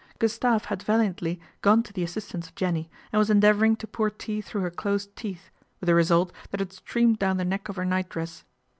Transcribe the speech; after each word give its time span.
Gustave 0.17 0.65
had 0.65 0.81
valiantly 0.81 1.39
gone 1.61 1.83
to 1.83 1.93
the 1.93 2.01
assistance 2.01 2.47
of 2.47 2.55
Jenny, 2.55 2.89
and 3.13 3.19
was 3.19 3.29
endeavouring 3.29 3.75
to 3.75 3.85
pour 3.87 4.09
tea 4.09 4.41
through 4.41 4.61
her 4.61 4.71
closed 4.71 5.15
teeth, 5.15 5.51
with 5.79 5.85
the 5.85 5.93
result 5.93 6.31
that 6.49 6.59
it 6.59 6.73
streamed 6.73 7.19
down 7.19 7.37
the 7.37 7.45
neck 7.45 7.69
of 7.69 7.75
her 7.75 7.85
nightdress. 7.85 8.43